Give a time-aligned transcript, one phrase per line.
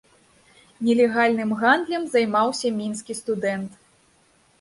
[0.85, 3.71] Нелегальным гандлем займаўся мінскі студэнт.